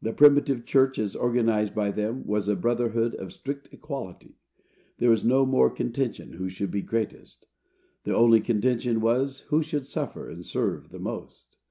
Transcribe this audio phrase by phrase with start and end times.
[0.00, 4.38] The primitive church, as organized by them, was a brotherhood of strict equality.
[4.96, 7.48] There was no more contention who should be greatest;
[8.04, 11.58] the only contention was, who should suffer and serve the most.